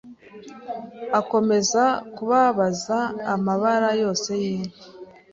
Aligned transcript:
Akomeza 1.19 1.83
kubabaza 2.15 2.97
amabara 3.33 3.89
yose 4.03 4.29
y’inka 4.41 4.79